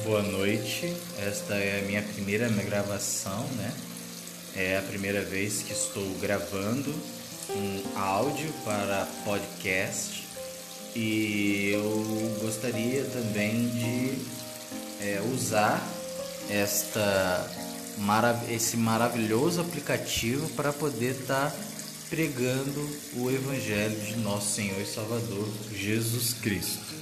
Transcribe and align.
Boa 0.00 0.22
noite. 0.22 0.96
Esta 1.18 1.54
é 1.54 1.80
a 1.80 1.86
minha 1.86 2.02
primeira 2.02 2.48
gravação, 2.48 3.46
né? 3.56 3.72
É 4.56 4.78
a 4.78 4.82
primeira 4.82 5.20
vez 5.22 5.62
que 5.62 5.72
estou 5.72 6.02
gravando 6.18 6.92
um 7.50 7.98
áudio 7.98 8.50
para 8.64 9.06
podcast 9.22 10.26
e 10.96 11.72
eu 11.74 12.38
gostaria 12.40 13.04
também 13.04 13.68
de 13.68 14.18
é, 15.06 15.20
usar 15.32 15.86
esta 16.48 17.50
esse 18.48 18.78
maravilhoso 18.78 19.60
aplicativo 19.60 20.48
para 20.56 20.72
poder 20.72 21.20
estar 21.20 21.50
tá 21.50 21.56
pregando 22.08 22.88
o 23.14 23.30
Evangelho 23.30 24.00
de 24.00 24.16
nosso 24.16 24.54
Senhor 24.54 24.80
e 24.80 24.86
Salvador 24.86 25.48
Jesus 25.70 26.32
Cristo. 26.32 27.01